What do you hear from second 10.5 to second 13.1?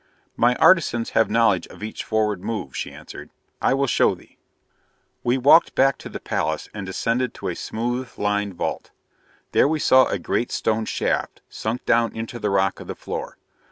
stone shaft sunk down into the rock of the